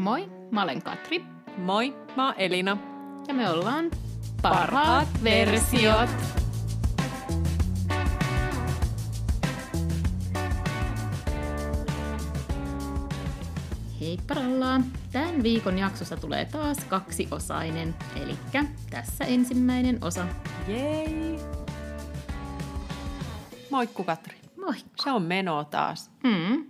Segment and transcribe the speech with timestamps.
[0.00, 1.24] Moi, mä olen Katri
[1.56, 2.76] Moi, mä oon Elina.
[3.28, 3.90] ja me ollaan
[4.42, 6.10] Parhaat Parhaat Versiot.
[14.00, 14.84] Hei parallaan!
[15.12, 18.38] Tämän viikon jaksossa tulee taas kaksiosainen, eli
[18.90, 20.26] tässä ensimmäinen osa.
[20.68, 21.38] Jei!
[23.70, 24.36] Moikku Katri.
[24.56, 24.74] Moi!
[25.02, 26.10] Se on meno taas.
[26.28, 26.66] Hmm.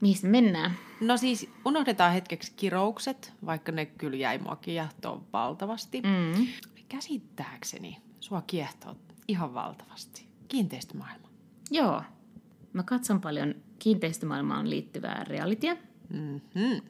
[0.00, 0.83] Mihin me mennään?
[1.00, 6.00] No siis unohdetaan hetkeksi kiroukset, vaikka ne kyllä jäi mua kiehtoon valtavasti.
[6.00, 6.46] Mm.
[6.88, 8.96] Käsittääkseni sua kiehtoo
[9.28, 10.26] ihan valtavasti.
[10.48, 11.28] Kiinteistömaailma.
[11.70, 12.02] Joo.
[12.72, 15.76] Mä katson paljon kiinteistömaailmaan liittyvää realitya.
[16.08, 16.80] Mm-hmm.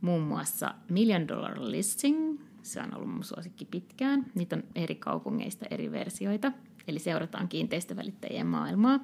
[0.00, 2.40] Muun muassa Million Dollar Listing.
[2.62, 4.26] Se on ollut mun suosikki pitkään.
[4.34, 6.52] Niitä on eri kaupungeista eri versioita.
[6.88, 9.00] Eli seurataan kiinteistövälittäjien maailmaa.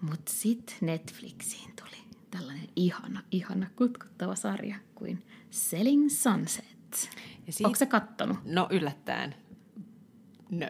[0.00, 2.03] Mutta sitten Netflixiin tuli
[2.38, 7.10] tällainen ihana, ihana kutkuttava sarja kuin Selling Sunset.
[7.46, 8.38] Ja siitä- Onko se kattonut?
[8.44, 9.34] No yllättäen.
[10.50, 10.66] No.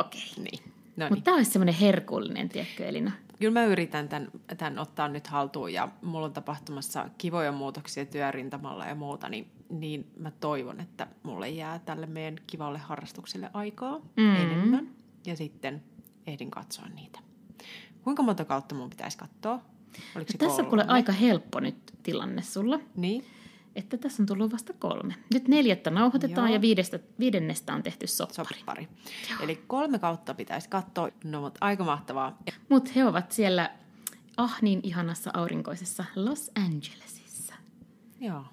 [0.00, 0.20] Okei.
[0.32, 0.44] Okay.
[0.44, 0.62] Niin.
[0.96, 1.22] No Mutta niin.
[1.22, 3.12] tämä olisi semmoinen herkullinen, tiedätkö Elina?
[3.38, 8.86] Kyllä mä yritän tämän, tämän ottaa nyt haltuun ja mulla on tapahtumassa kivoja muutoksia työrintamalla
[8.86, 14.22] ja muuta, niin, niin mä toivon, että mulle jää tälle meidän kivalle harrastukselle aikaa Mm.
[14.22, 14.36] mm.
[14.36, 14.88] enemmän
[15.26, 15.82] ja sitten
[16.26, 17.18] ehdin katsoa niitä.
[18.02, 19.60] Kuinka monta kautta mun pitäisi katsoa?
[20.16, 22.80] Oliko se No Tässä on kuule aika helppo nyt tilanne sulla.
[22.96, 23.24] Niin?
[23.76, 25.14] Että tässä on tullut vasta kolme.
[25.34, 26.54] Nyt neljättä nauhoitetaan Joo.
[26.54, 28.58] ja viidestä, viidennestä on tehty soppari.
[28.58, 28.88] Soppari.
[29.40, 31.08] Eli kolme kautta pitäisi katsoa.
[31.24, 32.38] No, mutta aika mahtavaa.
[32.68, 33.70] Mutta he ovat siellä
[34.36, 37.54] ah niin ihanassa aurinkoisessa Los Angelesissa.
[38.20, 38.44] Joo.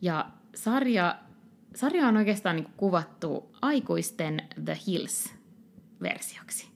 [0.00, 1.18] Ja sarja,
[1.74, 6.68] sarja on oikeastaan niinku kuvattu aikuisten The Hills-versioksi.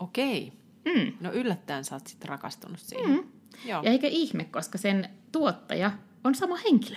[0.00, 0.52] Okei.
[0.84, 1.12] Mm.
[1.20, 3.10] No yllättäen sä oot sitten rakastunut siihen.
[3.10, 3.33] Mm.
[3.64, 3.82] Joo.
[3.82, 5.90] Ja eikä ihme, koska sen tuottaja
[6.24, 6.96] on sama henkilö.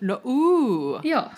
[0.00, 1.00] No uu.
[1.02, 1.30] Joo.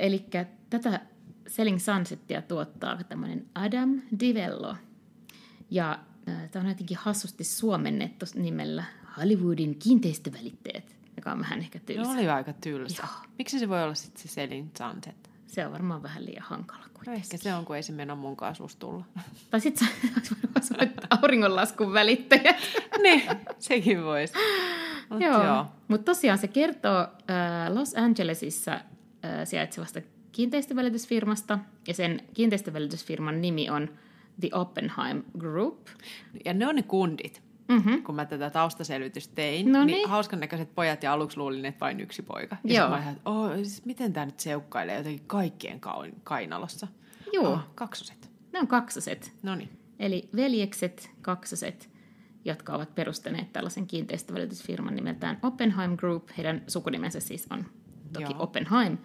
[0.00, 0.26] Eli
[0.70, 1.00] tätä
[1.46, 4.76] Selling Sunsetia tuottaa tämmöinen Adam Divello.
[5.70, 5.98] Ja
[6.50, 8.84] tämä on jotenkin hassusti suomennettu nimellä
[9.16, 12.12] Hollywoodin kiinteistövälittäjät, joka on vähän ehkä tylsä.
[12.12, 13.02] No oli aika tylsä.
[13.02, 13.26] Joo.
[13.38, 15.30] Miksi se voi olla sitten se Selin Sunset?
[15.54, 17.22] Se on varmaan vähän liian hankala No kuitenkin.
[17.22, 19.04] ehkä se on, kun ei se mennä mun kanssa tulla.
[19.50, 19.88] Tai sitten
[20.80, 22.56] on auringonlaskun välittäjät.
[23.02, 23.22] niin,
[23.58, 24.34] sekin voisi.
[25.10, 25.44] Mut joo.
[25.44, 25.66] joo.
[25.88, 28.80] Mutta tosiaan se kertoo äh, Los Angelesissa äh,
[29.44, 30.00] sijaitsevasta
[30.32, 33.88] kiinteistövälitysfirmasta, ja sen kiinteistövälitysfirman nimi on
[34.40, 35.88] The Oppenheim Group.
[36.44, 37.42] Ja ne on ne kundit.
[37.68, 38.02] Mm-hmm.
[38.02, 42.00] Kun mä tätä taustaselvitystä tein, No niin hauskan näköiset pojat ja aluksi luulin, että vain
[42.00, 42.56] yksi poika.
[42.64, 42.90] Ja Joo.
[42.90, 46.88] mä että oh, siis miten tämä nyt seukkailee jotenkin kaikkien kaun- kainalossa.
[47.32, 48.30] Joo, Oh, kaksoset.
[48.52, 49.32] ne on kaksoset.
[49.42, 49.68] No niin.
[49.98, 51.90] Eli veljekset, kaksoset,
[52.44, 56.28] jotka ovat perustaneet tällaisen kiinteistövälitysfirman nimeltään Oppenheim Group.
[56.36, 57.64] Heidän sukunimensä siis on
[58.12, 58.42] toki Joo.
[58.42, 58.98] Oppenheim.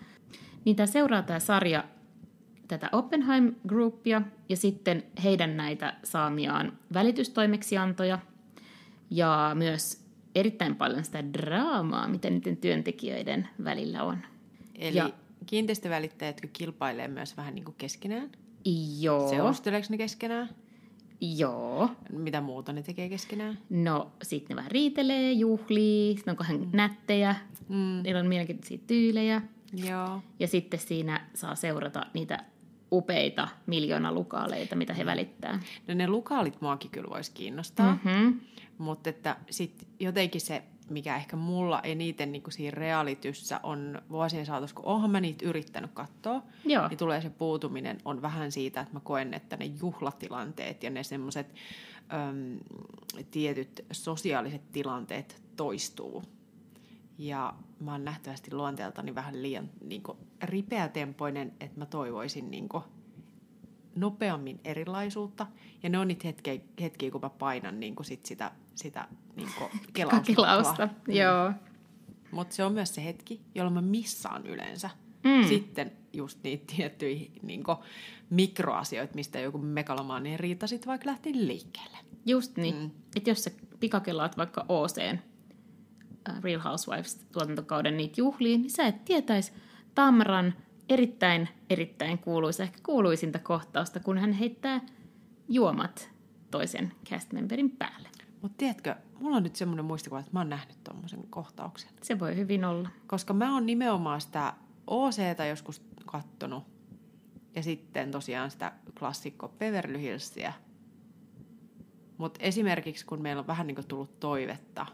[0.66, 1.84] Niin tämä seuraa tämä sarja
[2.68, 8.20] tätä Oppenheim Groupia ja sitten heidän näitä saamiaan välitystoimeksiantoja
[9.10, 10.02] ja myös
[10.36, 14.18] erittäin paljon sitä draamaa, mitä niiden työntekijöiden välillä on.
[14.76, 15.10] Eli Ja- ja.
[15.46, 18.30] kiinteistövälittäjät jotka kilpailee myös vähän niin kuin keskenään.
[19.00, 20.50] Joo, Seurusteleeko ne keskenään?
[21.22, 21.90] joo.
[22.12, 23.60] Mitä muuta ne tekee keskenään?
[23.70, 27.36] No, sitten ne vähän riitelee, juhlii, sitten on kohan nättejä,
[27.70, 29.42] Mm, niillä on mielenkiintoisia tyylejä.
[29.74, 30.22] joo.
[30.40, 32.44] Ja sitten siinä saa seurata niitä
[32.92, 35.60] upeita miljoonalukaaleita, mitä he välittää.
[35.88, 38.12] No ne lukaalit muakin kyllä voisi kiinnostaa, mm.
[38.12, 38.40] Mm-hmm.
[38.78, 44.76] mutta että sit jotenkin se, mikä ehkä mulla eniten niin siinä realityssä on vuosien saatossa,
[44.76, 46.88] kun oonhan mä niitä yrittänyt katsoa, Joo.
[46.88, 51.04] niin tulee se puutuminen on vähän siitä, että mä koen, että ne juhlatilanteet ja ne
[51.04, 51.56] semmoiset
[53.32, 56.24] tietyt sosiaaliset tilanteet toistuu.
[57.18, 62.84] Ja mä oon nähtävästi luonteeltani vähän liian niin kuin, ripeätempoinen, että mä toivoisin niin kuin,
[63.96, 65.48] nopeammin erilaisuutta.
[65.84, 69.50] Ja ne on niitä hetkiä, hetkiä kun mä painan niin kuin sit sitä, sitä niin
[69.58, 69.70] kuin
[70.24, 70.90] Kelausta.
[71.08, 71.52] Joo.
[72.32, 74.90] Mutta se on myös se hetki, jolloin mä missaan yleensä
[75.24, 75.48] Mm.
[75.48, 77.64] sitten just niitä tiettyjä niin
[78.30, 81.98] mikroasioita, mistä joku megalomaaninen riita sitten vaikka lähti liikkeelle.
[82.26, 82.76] Just niin.
[82.76, 82.82] Mm.
[82.82, 82.92] Mm.
[83.16, 85.20] Että jos sä pikakelaat vaikka äh,
[86.44, 89.54] Real Housewives tuotantokauden niitä juhliin, niin sä et tietäisi
[89.96, 90.54] Tamran
[90.90, 94.82] erittäin, erittäin kuuluisa, ehkä kuuluisinta kohtausta, kun hän heittää
[95.48, 96.10] juomat
[96.52, 98.10] toisen cast-memberin päälle.
[98.42, 101.90] Mutta tiedätkö, mulla on nyt semmoinen muistikuva, että mä oon nähnyt tuommoisen kohtauksen.
[102.02, 102.90] Se voi hyvin olla.
[103.08, 104.54] Koska mä oon nimenomaan sitä
[104.88, 106.64] OCtä joskus kattonut.
[107.56, 110.54] Ja sitten tosiaan sitä klassikko Beverly Hillsia.
[112.18, 114.86] Mutta esimerkiksi kun meillä on vähän niin kuin tullut toivetta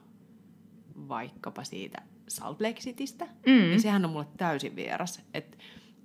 [0.95, 3.51] vaikkapa siitä Salt Lake Citystä, Mm.
[3.53, 5.21] niin sehän on mulle täysin vieras.
[5.33, 5.57] Että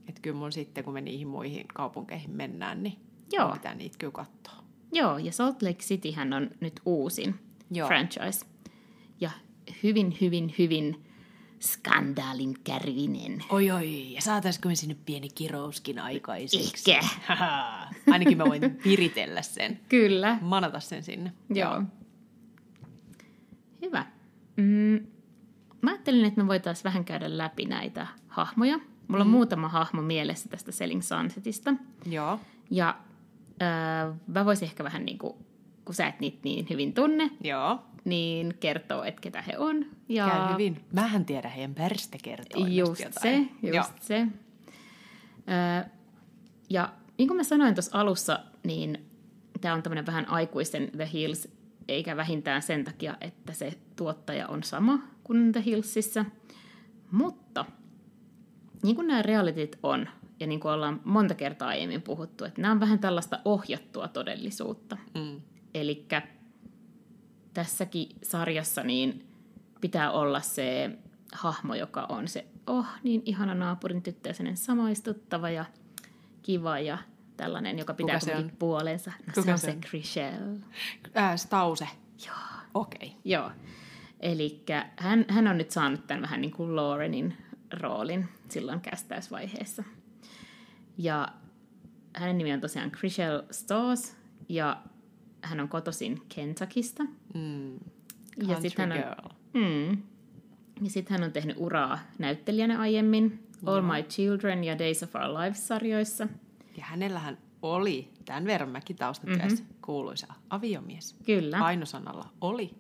[0.09, 2.99] et kyllä mun sitten, kun me niihin muihin kaupunkeihin mennään, niin
[3.33, 3.53] Joo.
[3.53, 4.65] pitää niitä kyllä katsoa.
[4.93, 7.35] Joo, ja Salt Lake Cityhän on nyt uusin
[7.71, 7.89] Joo.
[7.89, 8.47] franchise.
[9.21, 9.31] Ja
[9.83, 11.05] hyvin, hyvin, hyvin
[11.61, 13.45] skandaalin kärvinen.
[13.51, 16.93] Oi oi, ja saataisiko me sinne pieni kirouskin aikaiseksi?
[16.93, 17.01] Ehkä.
[18.13, 20.39] Ainakin mä voin viritellä sen, Kyllä.
[20.41, 21.33] manata sen sinne.
[21.55, 21.83] Joo.
[23.83, 24.07] Hyvä.
[24.61, 25.07] Mm,
[25.83, 28.81] mä ajattelin, että me voitaisiin vähän käydä läpi näitä hahmoja.
[29.09, 31.75] Mulla on muutama hahmo mielessä tästä Selling Sunsetista.
[32.07, 32.41] Joo,
[32.71, 32.97] Ja
[33.63, 35.35] äh, mä voisin ehkä vähän niin kuin,
[35.85, 37.79] kun sä et niitä niin hyvin tunne, joo.
[38.05, 39.87] niin kertoo, että ketä he on.
[40.09, 40.85] Ja Käy hyvin.
[40.93, 43.23] Mähän tiedän heidän pärstekertoimesta Just jotain.
[43.23, 43.85] se, just Joo.
[44.01, 44.27] se.
[45.83, 45.89] Ö,
[46.71, 49.07] ja niin kuin mä sanoin tuossa alussa, niin
[49.61, 51.49] tämä on tämmöinen vähän aikuisten The Hills,
[51.89, 56.25] eikä vähintään sen takia, että se tuottaja on sama kuin The Hillsissä.
[57.11, 57.65] Mutta
[58.83, 60.09] niin kuin nämä realityt on,
[60.41, 64.97] ja niin kuin ollaan monta kertaa aiemmin puhuttu, että nämä on vähän tällaista ohjattua todellisuutta.
[65.15, 65.41] Mm.
[65.75, 66.07] Eli
[67.55, 69.27] tässäkin sarjassa niin
[69.81, 70.91] pitää olla se
[71.33, 75.65] hahmo, joka on se, oh niin ihana naapurin tyttö ja sellainen samaistuttava ja
[76.43, 76.99] kiva ja
[77.41, 78.53] tällainen, joka pitää Kuka se on?
[78.59, 79.13] puolensa.
[79.27, 79.79] No Kuka se on se?
[79.89, 80.61] Chriselle.
[81.15, 81.89] Ää, Stause.
[82.27, 82.37] Joo.
[82.75, 83.09] Okei.
[83.09, 83.21] Okay.
[83.25, 83.51] Joo.
[84.21, 84.65] Eli
[84.97, 87.37] hän, hän on nyt saanut tämän vähän niin kuin Laurenin
[87.81, 89.85] roolin silloin kästäysvaiheessa.
[90.99, 91.29] Ja
[92.17, 94.17] hänen nimi on tosiaan Chriselle Stars
[94.49, 94.83] ja
[95.43, 97.05] hän on kotoisin Kentuckista.
[97.35, 97.73] Mm.
[97.73, 98.99] Ja Country sit hän on,
[99.55, 99.91] mm,
[100.83, 105.25] ja sitten hän on tehnyt uraa näyttelijänä aiemmin All My Children ja Days of Our
[105.25, 106.29] Lives-sarjoissa.
[106.81, 109.77] Ja hänellähän oli tämän verran mäkin taustatyössä mm-hmm.
[109.85, 111.17] kuuluisa aviomies.
[111.27, 112.75] Kyllä, Painosanalla oli.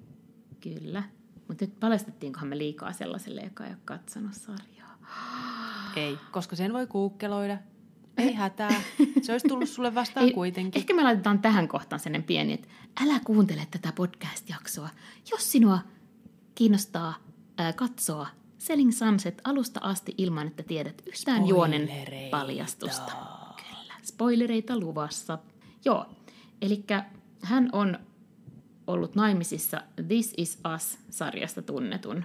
[0.61, 1.02] kyllä.
[1.49, 4.99] Mutta nyt paljastettiinkohan me liikaa sellaiselle, joka ei ole katsonut sarjaa.
[5.97, 7.58] Ei, koska sen voi kuukkeloida.
[8.17, 8.82] Ei hätää.
[9.23, 10.81] Se olisi tullut sulle vastaan Ei, kuitenkin.
[10.81, 12.69] Ehkä me laitetaan tähän kohtaan sellainen pieni, että
[13.05, 14.88] älä kuuntele tätä podcast-jaksoa.
[15.31, 15.79] Jos sinua
[16.55, 17.14] kiinnostaa
[17.58, 18.26] ää, katsoa
[18.58, 21.88] Selling Sunset alusta asti ilman, että tiedät yhtään juonen
[22.31, 23.12] paljastusta.
[24.02, 25.38] Spoilereita luvassa.
[25.85, 26.06] Joo,
[26.62, 26.85] eli
[27.43, 27.99] hän on
[28.87, 32.25] ollut naimisissa This Is Us-sarjasta tunnetun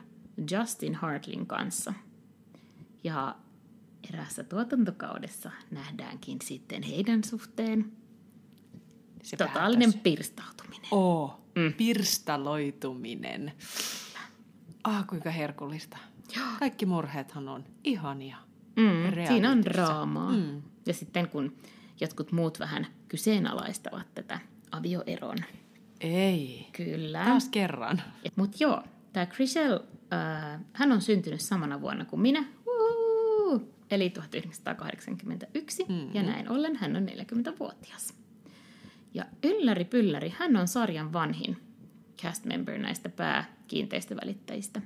[0.52, 1.94] Justin Hartlin kanssa.
[3.04, 3.36] Ja
[4.10, 7.92] eräässä tuotantokaudessa nähdäänkin sitten heidän suhteen
[9.24, 10.02] Se totaalinen päätös.
[10.04, 10.88] pirstautuminen.
[10.92, 11.74] Oo, mm.
[11.74, 13.52] pirstaloituminen.
[14.84, 15.98] Ah, kuinka herkullista.
[16.60, 18.38] Kaikki murheethan on ihania.
[18.76, 20.32] Mm, siinä on draamaa.
[20.32, 20.62] Mm.
[20.86, 20.90] Mm.
[20.90, 21.56] Ja sitten kun
[22.02, 24.40] jotkut muut vähän kyseenalaistavat tätä
[24.72, 25.38] avioeron.
[26.02, 26.68] Ei.
[26.72, 27.24] Kyllä.
[27.26, 28.02] Taas kerran.
[28.36, 28.84] Mutta joo,
[29.14, 29.84] tämä Chriselle,
[30.14, 32.46] äh, hän on syntynyt samana vuonna kuin minä.
[32.66, 33.74] Uhu!
[33.92, 35.84] Eli 1981.
[35.84, 36.10] Mm-hmm.
[36.14, 38.14] Ja näin ollen hän on 40-vuotias.
[39.14, 41.58] Ja ylläri pylläri, hän on sarjan vanhin
[42.22, 44.82] cast member näistä pääkiinteistövälittäjistä,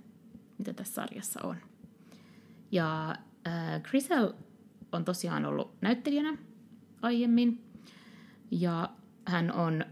[0.57, 1.57] mitä tässä sarjassa on.
[2.71, 3.15] Ja
[3.47, 4.35] äh, Chriselle
[4.91, 6.37] on tosiaan ollut näyttelijänä
[7.01, 7.63] aiemmin.
[8.51, 8.89] Ja
[9.25, 9.85] hän on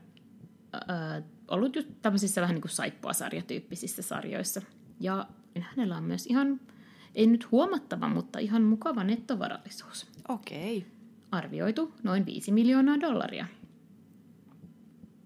[0.76, 4.62] äh, ollut just tämmöisissä vähän niin kuin saippua-sarjatyyppisissä sarjoissa.
[5.00, 5.28] Ja
[5.60, 6.60] hänellä on myös ihan,
[7.16, 10.08] ei nyt huomattava, mutta ihan mukava nettovarallisuus.
[10.28, 10.78] Okei.
[10.78, 10.90] Okay.
[11.32, 13.48] Arvioitu noin 5 miljoonaa dollaria.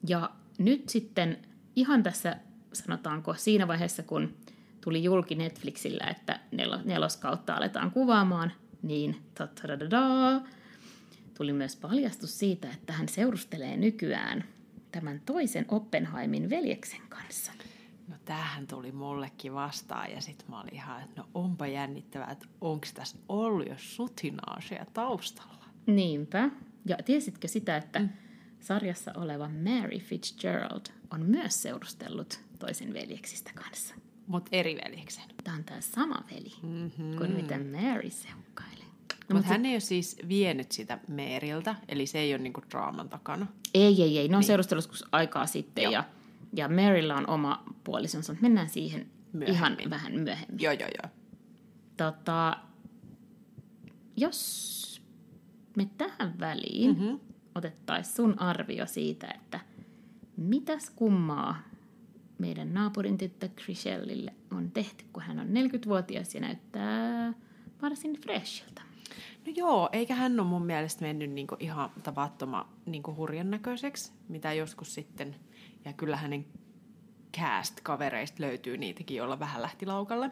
[0.07, 1.37] Ja nyt sitten
[1.75, 2.37] ihan tässä,
[2.73, 4.33] sanotaanko siinä vaiheessa, kun
[4.81, 8.51] tuli julki Netflixillä, että nel- neloskautta aletaan kuvaamaan,
[8.83, 10.41] niin ta-ta-da-da-da,
[11.37, 14.43] tuli myös paljastus siitä, että hän seurustelee nykyään
[14.91, 17.51] tämän toisen Oppenheimin veljeksen kanssa.
[18.07, 22.45] No tämähän tuli mullekin vastaan ja sitten mä olin ihan, että no onpa jännittävää, että
[22.61, 25.65] onko tässä ollut jo sutinaasia taustalla.
[25.85, 26.49] Niinpä.
[26.85, 28.09] Ja tiesitkö sitä, että mm.
[28.59, 33.95] sarjassa oleva Mary Fitzgerald on myös seurustellut toisen veljeksistä kanssa?
[34.31, 35.23] Mutta eri veljeksen.
[35.43, 37.17] Tämä on tämä sama veli Mm-hmm.
[37.17, 38.85] kuin mitä Mary seukkailee.
[39.29, 43.09] No, mutta hän ei ole siis vienyt sitä Meeriltä, eli se ei ole niinku draaman
[43.09, 43.47] takana.
[43.73, 44.27] Ei, ei, ei.
[44.27, 44.47] Ne on niin.
[44.47, 45.93] seurustellut joskus aikaa sitten Joo.
[45.93, 46.03] ja,
[46.55, 48.35] ja Marylla on oma puolisonsa.
[48.41, 49.55] Mennään siihen Myöhemmin.
[49.55, 50.59] ihan vähän myöhemmin.
[50.59, 51.11] Joo, joo, joo.
[51.97, 52.57] Tota,
[54.17, 55.01] jos
[55.77, 57.19] me tähän väliin mm-hmm.
[57.55, 59.59] otettaisiin sun arvio siitä, että
[60.37, 61.57] mitäs kummaa
[62.41, 67.33] meidän naapurin tyttö Chrisellille on tehty, kun hän on 40-vuotias ja näyttää
[67.81, 68.81] varsin freshiltä.
[69.45, 74.53] No joo, eikä hän ole mun mielestä mennyt niinku ihan tavattoman niinku hurjan näköiseksi, mitä
[74.53, 75.35] joskus sitten,
[75.85, 76.45] ja kyllä hänen
[77.37, 80.31] cast-kavereista löytyy niitäkin, joilla vähän lähti laukalle.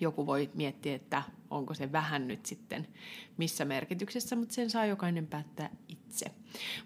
[0.00, 2.88] joku voi miettiä, että onko se vähän nyt sitten
[3.36, 6.26] missä merkityksessä, mutta sen saa jokainen päättää itse.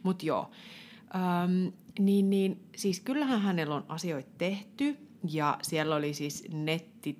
[0.03, 0.51] Mutta joo,
[1.15, 1.67] ähm,
[1.99, 4.97] niin, niin siis kyllähän hänellä on asioita tehty
[5.29, 7.19] ja siellä oli siis netti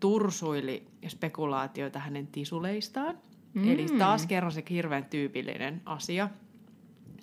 [0.00, 3.18] tursuili spekulaatioita hänen tisuleistaan.
[3.54, 3.68] Mm.
[3.68, 6.28] Eli taas kerran se hirveän tyypillinen asia.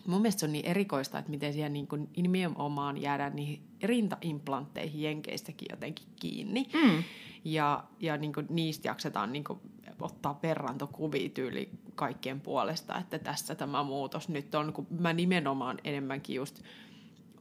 [0.08, 5.02] Mun mielestä se on niin erikoista, että miten siellä niin kuin nimenomaan jäädään niihin rintaimplantteihin
[5.02, 6.68] jenkeistäkin jotenkin kiinni.
[6.74, 7.04] Mm.
[7.46, 9.60] Ja, ja niin kuin niistä jaksetaan niin kuin
[10.02, 16.36] ottaa verrantokuvia tyyli kaikkien puolesta, että tässä tämä muutos nyt on, kun mä nimenomaan enemmänkin
[16.36, 16.64] just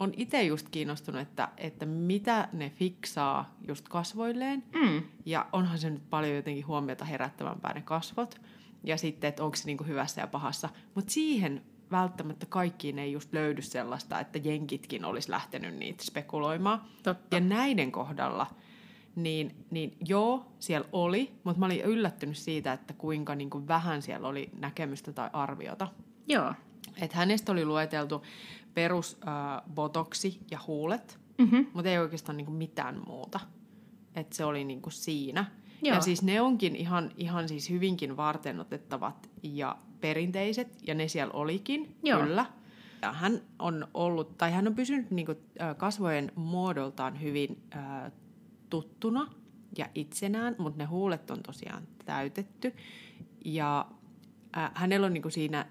[0.01, 4.65] on itse just kiinnostunut, että, että mitä ne fiksaa just kasvoilleen.
[4.75, 5.03] Mm.
[5.27, 8.41] Ja onhan se nyt paljon jotenkin huomiota herättävämpää ne kasvot.
[8.85, 10.69] Ja sitten, että onko se niinku hyvässä ja pahassa.
[10.95, 16.83] Mutta siihen välttämättä kaikkiin ei just löydy sellaista, että jenkitkin olisi lähtenyt niitä spekuloimaan.
[17.03, 17.37] Totta.
[17.37, 18.47] Ja näiden kohdalla,
[19.17, 24.03] niin, niin joo, siellä oli, mutta mä olin yllättynyt siitä, että kuinka niin kuin vähän
[24.03, 25.89] siellä oli näkemystä tai arviota.
[26.29, 26.55] Joo.
[27.01, 28.23] Et hänestä oli lueteltu
[28.75, 31.67] perus äh, botoksi ja huulet, mm-hmm.
[31.73, 33.41] mutta ei oikeastaan niin kuin mitään muuta.
[34.15, 35.45] Et se oli niin kuin siinä.
[35.83, 35.95] Joo.
[35.95, 41.97] Ja siis ne onkin ihan, ihan siis hyvinkin varteenotettavat ja perinteiset, ja ne siellä olikin,
[42.03, 42.21] Joo.
[42.21, 42.47] kyllä.
[43.03, 45.39] Ja hän on ollut, tai hän on pysynyt niin kuin,
[45.77, 48.13] kasvojen muodoltaan hyvin äh,
[48.71, 49.31] tuttuna
[49.79, 52.75] ja itsenään, mutta ne huulet on tosiaan täytetty.
[53.45, 53.87] Ja
[54.57, 55.67] äh, hänellä on niin kuin siinä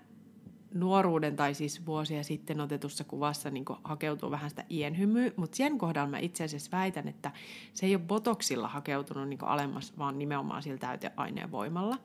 [0.76, 6.10] nuoruuden tai siis vuosia sitten otetussa kuvassa niin hakeutuu vähän sitä ienhymyä, mutta sen kohdalla
[6.10, 7.32] mä itse asiassa väitän, että
[7.74, 11.98] se ei ole botoksilla hakeutunut niin alemmas, vaan nimenomaan sillä täyteaineen voimalla.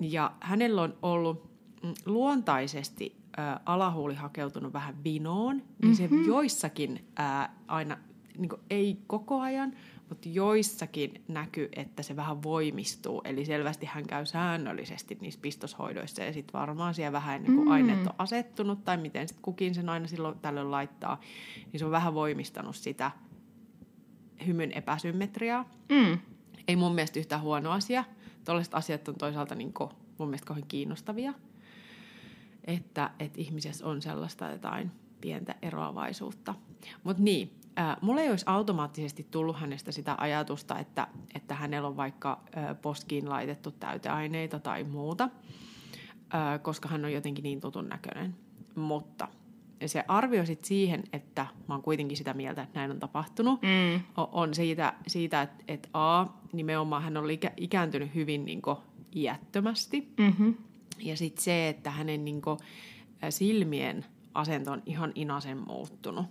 [0.00, 1.50] Ja hänellä on ollut
[1.82, 5.94] mm, luontaisesti ä, alahuuli hakeutunut vähän vinoon, niin mm-hmm.
[5.94, 6.26] se mhm.
[6.26, 7.98] joissakin ä, aina,
[8.38, 9.72] niin ei koko ajan,
[10.08, 13.22] mutta joissakin näkyy, että se vähän voimistuu.
[13.24, 17.72] Eli selvästi hän käy säännöllisesti niissä pistoshoidoissa ja sitten varmaan siellä vähän ennen kuin mm.
[17.72, 21.20] aineet on asettunut tai miten sitten kukin sen aina silloin tällöin laittaa,
[21.72, 23.10] niin se on vähän voimistanut sitä
[24.46, 25.70] hymyn epäsymmetriaa.
[25.88, 26.18] Mm.
[26.68, 28.04] Ei mun mielestä yhtään huono asia.
[28.44, 31.34] Tuollaiset asiat on toisaalta niin kuin, mun mielestä kauhean kiinnostavia,
[32.64, 36.54] että, että ihmisessä on sellaista jotain pientä eroavaisuutta.
[37.04, 37.50] Mutta niin,
[38.00, 42.40] Mulle ei olisi automaattisesti tullut hänestä sitä ajatusta, että, että hänellä on vaikka
[42.82, 45.28] poskiin laitettu täyteaineita tai muuta,
[46.62, 48.36] koska hän on jotenkin niin tutun näköinen.
[48.74, 49.28] Mutta
[49.86, 54.00] se arvio sit siihen, että mä oon kuitenkin sitä mieltä, että näin on tapahtunut, mm.
[54.16, 58.76] on siitä, siitä että, että A, nimenomaan hän on ikä, ikääntynyt hyvin niin kuin,
[59.16, 60.12] iättömästi.
[60.18, 60.54] Mm-hmm.
[60.98, 62.58] Ja sitten se, että hänen niin kuin,
[63.30, 64.04] silmien
[64.34, 66.26] asento on ihan inasen muuttunut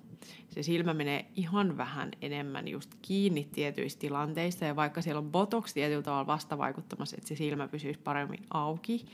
[0.53, 4.65] se silmä menee ihan vähän enemmän just kiinni tietyissä tilanteissa.
[4.65, 9.05] Ja vaikka siellä on botox tietyllä tavalla vastavaikuttamassa, että se silmä pysyisi paremmin auki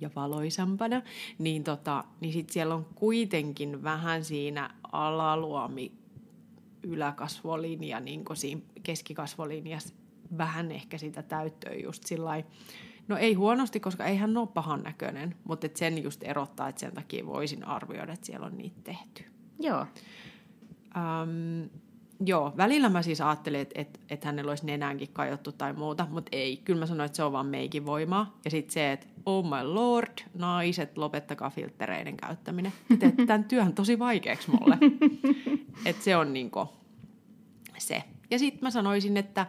[0.00, 1.02] ja valoisampana,
[1.38, 5.92] niin, tota, niin sit siellä on kuitenkin vähän siinä alaluomi
[6.82, 9.94] yläkasvolinja, niin kuin siinä keskikasvolinjassa
[10.38, 12.42] vähän ehkä sitä täyttöä just sillä
[13.08, 16.80] No ei huonosti, koska ei hän ole pahan näköinen, mutta et sen just erottaa, että
[16.80, 19.24] sen takia voisin arvioida, että siellä on niitä tehty.
[19.58, 19.86] Joo.
[20.96, 21.70] Um,
[22.24, 26.28] joo, välillä mä siis ajattelin, että et, et hänellä olisi nenäänkin kajottu tai muuta, mutta
[26.32, 26.56] ei.
[26.56, 28.38] Kyllä mä sanoin, että se on vaan meikin voimaa.
[28.44, 32.72] Ja sitten se, että oh my lord, naiset, lopettakaa filttereiden käyttäminen.
[32.98, 34.78] Te tämän työn tosi vaikeaksi mulle.
[35.86, 36.68] että se on niinku
[37.78, 38.02] se.
[38.30, 39.46] Ja sitten mä sanoisin, että,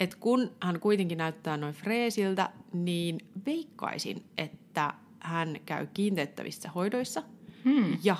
[0.00, 7.22] että kun hän kuitenkin näyttää noin freesiltä, niin veikkaisin, että hän käy kiinteyttävissä hoidoissa
[7.64, 7.98] hmm.
[8.04, 8.16] ja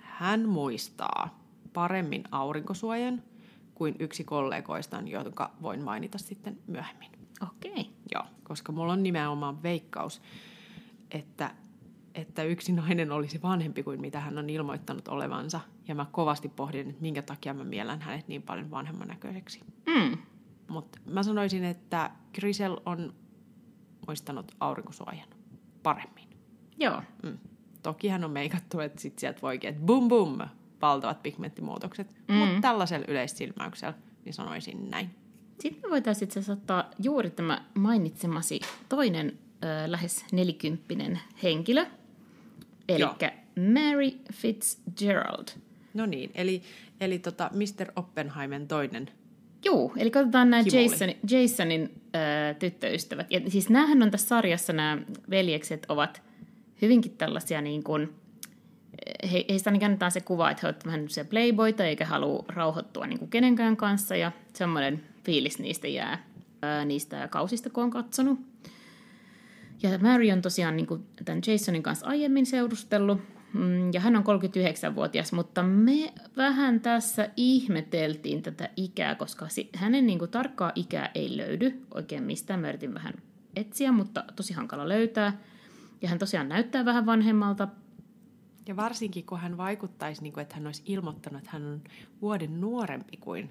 [0.00, 3.22] hän muistaa paremmin aurinkosuojan
[3.74, 7.10] kuin yksi kollegoistaan, jonka voin mainita sitten myöhemmin.
[7.42, 7.70] Okei.
[7.70, 7.84] Okay.
[8.14, 10.22] Joo, koska mulla on nimenomaan veikkaus,
[11.10, 11.50] että,
[12.14, 15.60] että yksi nainen olisi vanhempi kuin mitä hän on ilmoittanut olevansa.
[15.88, 19.60] Ja mä kovasti pohdin, että minkä takia mä miellän hänet niin paljon vanhemman näköiseksi.
[19.86, 20.18] Mm.
[20.68, 23.14] Mutta mä sanoisin, että Grisel on
[24.06, 25.28] muistanut aurinkosuojan
[25.82, 26.28] paremmin.
[26.78, 27.02] Joo.
[27.22, 27.38] Mm.
[27.82, 30.38] Toki hän on meikattu, että sit sieltä voikin, että bum bum,
[30.82, 32.14] valtavat pigmenttimuutokset.
[32.28, 32.34] Mm.
[32.34, 33.94] Mutta tällaisella yleissilmäyksellä
[34.24, 35.10] niin sanoisin näin.
[35.60, 41.86] Sitten me voitaisiin itse ottaa juuri tämä mainitsemasi toinen ö, lähes nelikymppinen henkilö,
[42.88, 43.04] eli
[43.56, 45.48] Mary Fitzgerald.
[45.94, 46.62] No niin, eli,
[47.00, 47.92] eli tota Mr.
[47.96, 49.10] Oppenheimen toinen
[49.64, 53.30] Joo, eli katsotaan nämä Jason, Jasonin ö, tyttöystävät.
[53.30, 54.98] Ja siis näähän on tässä sarjassa, nämä
[55.30, 56.22] veljekset ovat
[56.82, 58.14] hyvinkin tällaisia niin kuin,
[59.32, 63.06] he, heistä ainakin annetaan se kuva, että he ovat vähän se playboita eikä halua rauhoittua
[63.06, 66.26] niin kuin kenenkään kanssa ja semmoinen fiilis niistä jää
[66.62, 68.38] ää, niistä kausista, kun on katsonut.
[69.82, 73.20] Ja Mary on tosiaan niin kuin, tämän Jasonin kanssa aiemmin seurustellut,
[73.52, 80.18] mm, ja hän on 39-vuotias, mutta me vähän tässä ihmeteltiin tätä ikää, koska hänen niin
[80.18, 82.60] kuin, tarkkaa ikää ei löydy oikein mistään.
[82.60, 83.14] Mä yritin vähän
[83.56, 85.38] etsiä, mutta tosi hankala löytää.
[86.02, 87.68] Ja hän tosiaan näyttää vähän vanhemmalta.
[88.68, 91.82] Ja varsinkin, kun hän vaikuttaisi, niin kuin, että hän olisi ilmoittanut, että hän on
[92.22, 93.50] vuoden nuorempi kuin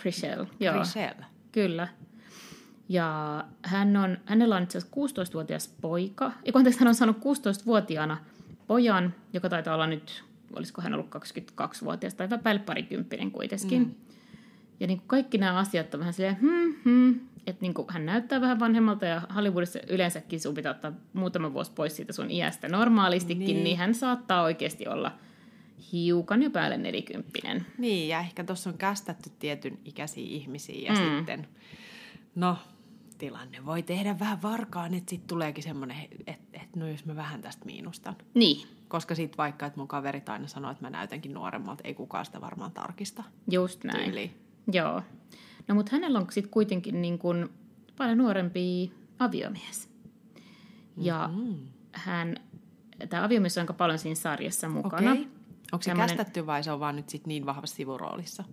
[0.00, 0.48] Chriselle.
[0.74, 1.24] Chriselle.
[1.52, 1.88] Kyllä.
[2.88, 6.32] Ja hän on, hänellä on itse asiassa 16-vuotias poika.
[6.46, 8.16] Ja kun hän on saanut 16-vuotiaana
[8.66, 10.24] pojan, joka taitaa olla nyt,
[10.56, 13.82] olisiko hän ollut 22-vuotias tai päälle parikymppinen kuitenkin.
[13.82, 13.94] Mm.
[14.80, 18.40] Ja niin kuin kaikki nämä asiat on vähän silleen, hmm, hmm, että niin hän näyttää
[18.40, 23.46] vähän vanhemmalta ja Hollywoodissa yleensäkin sun pitää ottaa muutama vuosi pois siitä sun iästä normaalistikin,
[23.46, 25.12] niin, niin hän saattaa oikeasti olla
[25.92, 27.66] hiukan jo päälle nelikymppinen.
[27.78, 31.16] Niin, ja ehkä tuossa on kästetty tietyn ikäisiä ihmisiä ja mm.
[31.16, 31.46] sitten,
[32.34, 32.56] no,
[33.18, 35.96] tilanne voi tehdä vähän varkaan, että sitten tuleekin semmoinen,
[36.26, 38.16] että, että no jos mä vähän tästä miinustan.
[38.34, 38.68] Niin.
[38.88, 42.40] Koska sitten vaikka, että mun kaverit aina sanoo, että mä näytänkin nuoremmalta, ei kukaan sitä
[42.40, 43.24] varmaan tarkista.
[43.50, 44.04] Just näin.
[44.04, 44.30] Tyyli.
[44.72, 45.02] Joo.
[45.68, 47.48] No mutta hänellä on sitten kuitenkin niin kuin
[47.96, 49.88] paljon nuorempi aviomies.
[50.96, 51.56] Ja mm-hmm.
[51.92, 52.36] hän,
[53.08, 55.12] tämä aviomies on aika paljon siinä sarjassa mukana.
[55.12, 55.24] Okay.
[55.72, 56.16] Onko se Sellainen...
[56.16, 58.44] kästetty vai se on vaan nyt sit niin vahvassa sivuroolissa?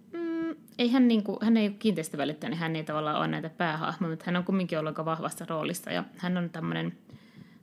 [0.78, 3.50] Mm, ei hän, niin kuin, hän ei ole kiinteistövälittäjä, niin hän ei tavallaan ole näitä
[3.50, 5.92] päähahmoja, mutta hän on kumminkin ollut aika vahvassa roolissa.
[5.92, 6.98] Ja hän on tämmöinen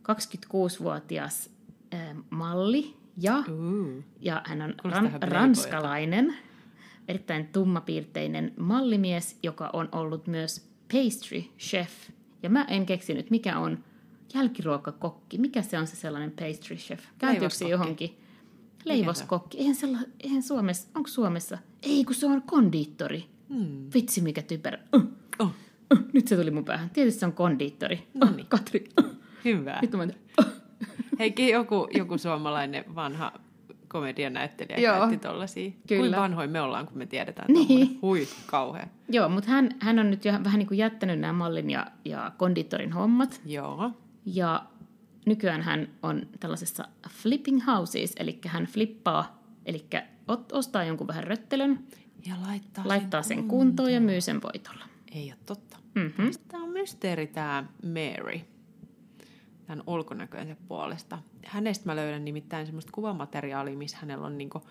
[0.03, 1.51] 26-vuotias
[1.95, 6.37] äh, malli ja, uh, ja hän on ran, ranskalainen
[7.09, 11.93] erittäin tummapiirteinen mallimies, joka on ollut myös pastry chef.
[12.43, 13.85] Ja mä en keksinyt, mikä on
[14.35, 15.39] jälkiruokakokki.
[15.39, 17.05] Mikä se on se sellainen pastry chef?
[17.19, 18.22] Käytyykö se johonkin?
[18.85, 19.59] Leivoskokki.
[19.59, 21.59] Eihän, sella, eihän Suomessa, onko Suomessa?
[21.83, 23.25] Ei, kun se on kondiittori.
[23.49, 23.91] Hmm.
[23.95, 24.79] Vitsi, mikä typerä.
[24.95, 25.03] Uh,
[25.39, 25.51] oh.
[25.93, 26.91] uh, nyt se tuli mun päähän.
[26.91, 28.09] Tietysti se on kondiittori.
[28.15, 28.41] No niin.
[28.41, 28.85] Uh, Katri.
[29.01, 29.11] Uh.
[29.45, 29.79] Hyvä.
[29.83, 30.07] Nyt mä...
[30.39, 30.47] uh.
[31.19, 33.33] Heikki, joku, joku suomalainen vanha
[33.93, 34.99] komedianäyttelijä Joo.
[34.99, 35.71] käytti tollasia.
[35.89, 36.01] Kyllä.
[36.01, 37.99] Kuin vanhoin me ollaan, kun me tiedetään niin.
[38.03, 38.87] Hui, kauhea.
[39.09, 42.33] Joo, mutta hän, hän on nyt jo vähän niin kuin jättänyt nämä mallin ja, ja
[42.37, 43.41] konditorin hommat.
[43.47, 43.91] Joo.
[44.27, 44.65] Ja
[45.27, 49.87] nykyään hän on tällaisessa flipping houses, eli hän flippaa, eli
[50.53, 51.79] ostaa jonkun vähän röttelön.
[52.27, 54.85] Ja laittaa, laittaa sen, sen kuntoon ja myy sen voitolla.
[55.13, 55.79] Ei ole totta.
[55.95, 56.31] Mm-hmm.
[56.49, 58.41] Tämä on mysteeri tämä Mary
[59.67, 61.19] tämän ulkonäköensä puolesta.
[61.47, 64.63] Hänestä mä löydän nimittäin semmoista kuvamateriaalia, missä hänellä on niinku,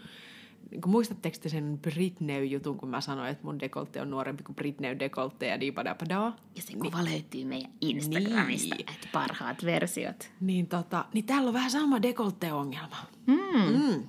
[0.71, 5.00] niinku muistatteko te sen Britney-jutun, kun mä sanoin, että mun dekolte on nuorempi kuin Britney
[5.00, 6.36] dekolte ja niin padapadaa?
[6.56, 8.89] Ja se kuva niin, löytyy meidän Instagramista, niin.
[8.89, 10.32] että parhaat versiot.
[10.41, 12.97] Niin, tota, niin täällä on vähän sama dekolte-ongelma.
[13.28, 13.78] Mm.
[13.78, 14.04] Mm.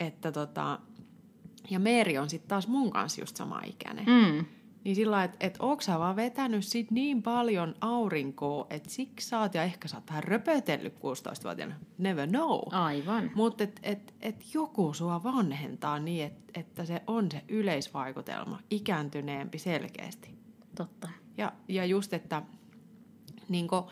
[0.00, 0.78] Että tota,
[1.70, 4.04] ja Meeri on sitten taas mun kanssa just sama ikäinen.
[4.06, 4.44] Mm.
[4.84, 9.40] Niin sillä että et onko sä vaan vetänyt sit niin paljon aurinkoa, että siksi sä
[9.40, 11.74] oot ja ehkä sä oot vähän röpötellyt 16-vuotiaana.
[11.98, 12.60] Never know.
[12.70, 13.30] Aivan.
[13.34, 19.58] Mutta et, et, et joku sua vanhentaa niin, et, että se on se yleisvaikutelma, ikääntyneempi
[19.58, 20.34] selkeästi.
[20.76, 21.08] Totta.
[21.38, 22.42] Ja, ja just, että
[23.48, 23.86] niin kun,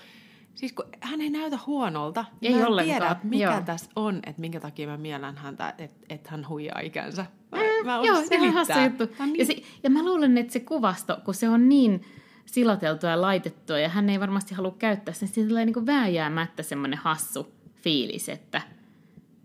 [0.55, 2.25] Siis kun hän ei näytä huonolta.
[2.43, 3.01] Ei mä en ollenkaan.
[3.01, 3.61] tiedä, mikä Joo.
[3.61, 7.27] tässä on, että minkä takia mä miellän häntä, että, että hän huijaa ikänsä.
[7.53, 9.25] Mä, mä joo, se on hassu juttu.
[9.25, 9.39] Niin...
[9.39, 12.03] Ja, se, ja mä luulen, että se kuvasto, kun se on niin
[12.47, 16.99] silateltua ja laitettua, ja hän ei varmasti halua käyttää sen, niin tulee niin vääjäämättä semmoinen
[16.99, 18.63] hassu fiilis, että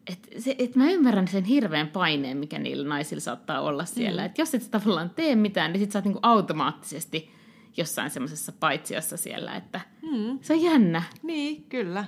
[0.08, 4.22] et se, et mä ymmärrän sen hirveän paineen, mikä niillä naisilla saattaa olla siellä.
[4.22, 4.26] Mm.
[4.26, 7.32] Että jos et sä tavallaan tee mitään, niin sit sä oot niinku automaattisesti
[7.78, 10.40] jossain semmoisessa paitsiossa siellä, että mm.
[10.42, 11.04] se on jännä.
[11.24, 12.06] Niin, kyllä.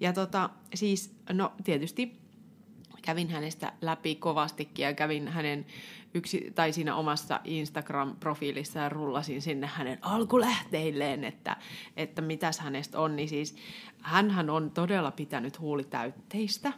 [0.00, 2.20] Ja tota, siis, no tietysti
[3.06, 5.66] kävin hänestä läpi kovastikin ja kävin hänen
[6.14, 11.56] yksi, tai siinä omassa Instagram-profiilissa ja rullasin sinne hänen alkulähteilleen, että,
[11.96, 13.16] että mitäs hänestä on.
[13.16, 13.56] Niin siis
[14.00, 16.72] hänhän on todella pitänyt huulitäytteistä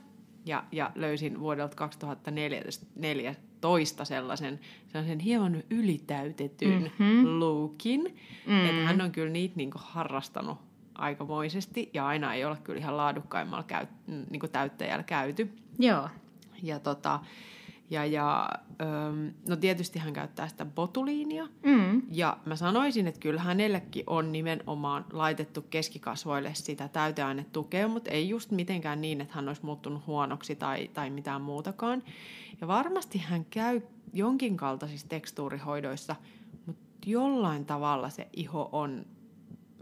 [0.46, 7.40] ja, ja löysin vuodelta 2014 sellaisen, sellaisen hieman ylitäytetyn mm-hmm.
[7.40, 8.16] lookin.
[8.46, 8.64] Mm.
[8.64, 10.67] Että hän on kyllä niitä niinku harrastanut
[10.98, 13.86] aikamoisesti ja aina ei ole kyllä ihan laadukkaimmalla käy,
[14.30, 15.52] niinku täyttäjällä käyty.
[15.78, 16.08] Joo.
[16.62, 17.20] Ja, tota,
[17.90, 18.48] ja, ja
[19.48, 21.46] no tietysti hän käyttää sitä botuliinia.
[21.62, 22.02] Mm.
[22.10, 28.50] Ja mä sanoisin, että kyllä hänellekin on nimenomaan laitettu keskikasvoille sitä täyteainetukea, mutta ei just
[28.50, 32.02] mitenkään niin, että hän olisi muuttunut huonoksi tai, tai mitään muutakaan.
[32.60, 33.80] Ja varmasti hän käy
[34.12, 36.16] jonkin kaltaisissa tekstuurihoidoissa,
[36.66, 39.06] mutta jollain tavalla se iho on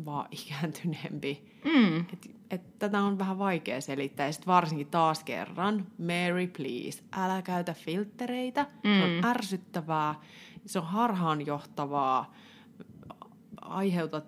[0.05, 1.59] vaan ikääntyneempi.
[1.65, 2.01] Mm.
[2.01, 4.27] Et, et tätä on vähän vaikea selittää.
[4.27, 8.63] Ja sitten varsinkin taas kerran, Mary please, älä käytä filtreitä.
[8.85, 8.95] Mm.
[8.99, 9.25] Se on mm.
[9.25, 10.15] ärsyttävää,
[10.67, 12.33] se on harhaanjohtavaa.
[13.61, 14.25] aiheutat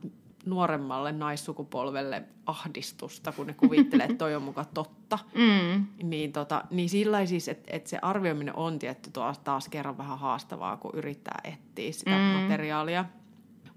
[0.46, 5.18] nuoremmalle naissukupolvelle ahdistusta, kun ne kuvittelee, että toi on muka totta.
[5.35, 5.87] Mm.
[6.02, 10.18] Niin, tota, niin sillä siis, että et se arvioiminen on tietty taas, taas kerran vähän
[10.18, 12.16] haastavaa, kun yrittää etsiä sitä Mm.
[12.16, 13.04] materiaalia.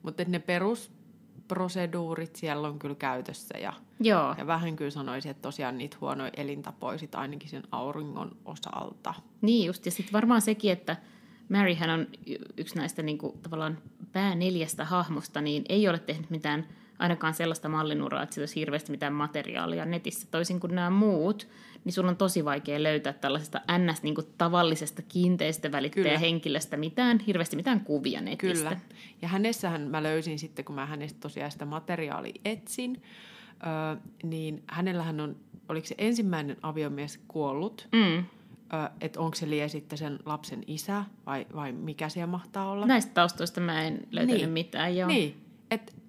[0.03, 0.39] Mutta ne
[1.51, 4.35] perusproseduurit siellä on kyllä käytössä ja, Joo.
[4.37, 9.13] ja vähän kyllä sanoisin, että tosiaan niitä huonoja elintapoja sit ainakin sen auringon osalta.
[9.41, 10.95] Niin just, ja sitten varmaan sekin, että
[11.49, 12.07] Maryhän on
[12.57, 13.77] yksi näistä niin kuin, tavallaan
[14.11, 16.67] pää neljästä hahmosta, niin ei ole tehnyt mitään
[17.01, 20.27] ainakaan sellaista mallinuraa, että sillä olisi hirveästi mitään materiaalia netissä.
[20.31, 21.47] Toisin kuin nämä muut,
[21.85, 24.03] niin sun on tosi vaikea löytää tällaisesta ns.
[24.03, 28.69] Niin kuin, tavallisesta kiinteistövälittäjähenkilöstä mitään, hirveästi mitään kuvia netistä.
[28.69, 28.81] Kyllä.
[29.21, 33.01] Ja hänessähän mä löysin sitten, kun mä hänestä tosiaan sitä materiaalia etsin,
[34.23, 35.35] niin hänellähän on,
[35.69, 38.25] oliko se ensimmäinen aviomies kuollut, Mm.
[39.01, 42.85] että onko se lie sitten sen lapsen isä vai, vai mikä siellä mahtaa olla.
[42.85, 44.49] Näistä taustoista mä en löytänyt Niin.
[44.49, 44.97] mitään.
[44.97, 45.07] Joo.
[45.07, 45.35] Niin,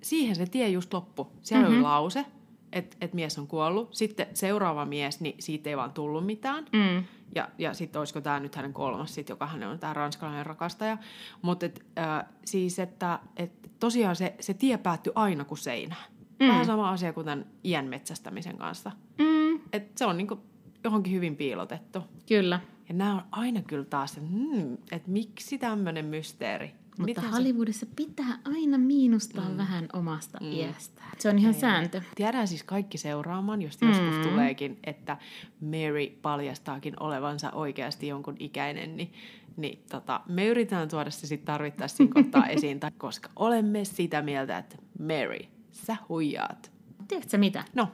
[0.03, 1.33] siihen se tie just loppu.
[1.43, 1.77] Siellä mm-hmm.
[1.77, 2.27] oli lause,
[2.73, 3.95] että et mies on kuollut.
[3.95, 6.65] Sitten seuraava mies, niin siitä ei vaan tullut mitään.
[6.73, 7.05] Mm.
[7.35, 10.99] Ja, ja sitten olisiko tämä nyt hänen kolmas, sit, joka hänen on tämä ranskalainen rakastaja.
[11.43, 11.67] Mutta
[11.99, 16.13] äh, siis, että et tosiaan se, se tie päättyi aina kuin seinään.
[16.41, 16.49] Mm.
[16.49, 18.91] Vähän sama asia kuin tämän iän metsästämisen kanssa.
[19.19, 19.61] Mm.
[19.73, 20.39] Et se on niinku
[20.85, 22.03] johonkin hyvin piilotettu.
[22.29, 22.61] Kyllä.
[22.89, 26.75] Ja nämä on aina kyllä taas, että hmm, et miksi tämmöinen mysteeri?
[26.99, 29.57] Mutta Miten se- Hollywoodissa pitää aina miinustaa mm.
[29.57, 30.53] vähän omasta mm.
[30.53, 31.11] iästään.
[31.19, 32.03] Se on ihan sääntö.
[32.15, 34.23] Tiedään siis kaikki seuraamaan, jos joskus mm.
[34.31, 35.17] tuleekin, että
[35.61, 39.13] Mary paljastaakin olevansa oikeasti jonkun ikäinen, niin,
[39.57, 44.23] niin tota, me yritetään tuoda se sitten tarvittaessa siinä kohtaa esiin, tai- koska olemme sitä
[44.23, 45.39] mieltä, että Mary,
[45.73, 46.73] sä huijaat.
[47.09, 47.65] Tiedätkö mitä?
[47.75, 47.89] No,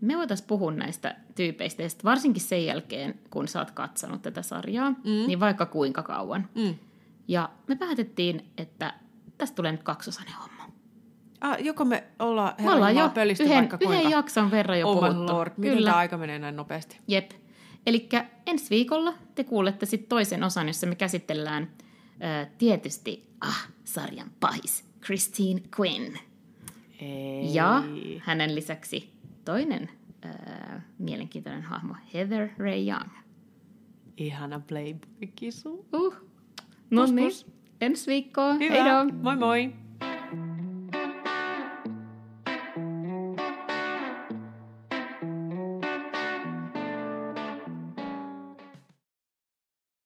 [0.00, 4.90] Me voitaisiin puhua näistä tyypeistä, ja varsinkin sen jälkeen, kun sä oot katsonut tätä sarjaa,
[4.90, 5.26] mm.
[5.26, 6.48] niin vaikka kuinka kauan.
[6.54, 6.74] mm.
[7.28, 8.94] Ja me päätettiin, että
[9.38, 10.72] tästä tulee nyt kaksosainen homma.
[11.40, 13.94] ah, joko me ollaan Me ollaan jo pölisty yhden, vaikka kuinka.
[13.96, 15.32] yhden jakson verran jo oh puhuttu.
[15.32, 15.90] lord, miten Kyllä.
[15.90, 16.98] tämä aika menee näin nopeasti?
[17.08, 17.30] Jep.
[17.86, 18.08] Eli
[18.46, 21.70] ensi viikolla te kuulette sitten toisen osan, jossa me käsitellään
[22.42, 26.16] ö, tietysti ah, sarjan pahis, Christine Quinn.
[27.00, 27.54] Ei.
[27.54, 27.82] Ja
[28.18, 29.12] hänen lisäksi
[29.44, 29.90] toinen
[30.24, 30.28] ö,
[30.98, 33.10] mielenkiintoinen hahmo, Heather Ray Young.
[34.16, 35.86] Ihana Playboy-kisu.
[35.92, 36.27] Uh.
[36.90, 37.30] No niin,
[37.80, 38.52] ensi viikkoa.
[38.54, 38.74] Hyvä.
[38.74, 39.04] Heidoo.
[39.22, 39.72] Moi moi.